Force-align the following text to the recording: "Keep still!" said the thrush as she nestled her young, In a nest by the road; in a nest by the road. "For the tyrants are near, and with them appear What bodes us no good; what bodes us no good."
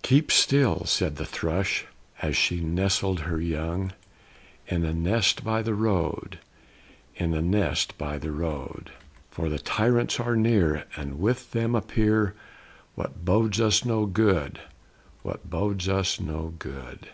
"Keep 0.00 0.32
still!" 0.32 0.86
said 0.86 1.16
the 1.16 1.26
thrush 1.26 1.84
as 2.22 2.38
she 2.38 2.60
nestled 2.60 3.20
her 3.28 3.38
young, 3.38 3.92
In 4.66 4.82
a 4.82 4.94
nest 4.94 5.44
by 5.44 5.60
the 5.60 5.74
road; 5.74 6.38
in 7.16 7.34
a 7.34 7.42
nest 7.42 7.98
by 7.98 8.16
the 8.16 8.32
road. 8.32 8.92
"For 9.30 9.50
the 9.50 9.58
tyrants 9.58 10.18
are 10.18 10.36
near, 10.36 10.84
and 10.96 11.20
with 11.20 11.50
them 11.50 11.74
appear 11.74 12.34
What 12.94 13.26
bodes 13.26 13.60
us 13.60 13.84
no 13.84 14.06
good; 14.06 14.58
what 15.20 15.50
bodes 15.50 15.86
us 15.86 16.18
no 16.18 16.54
good." 16.58 17.08